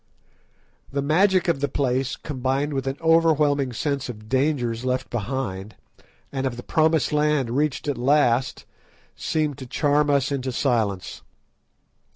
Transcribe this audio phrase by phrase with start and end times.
[0.91, 5.75] The magic of the place combined with an overwhelming sense of dangers left behind,
[6.31, 8.65] and of the promised land reached at last,
[9.15, 11.21] seemed to charm us into silence.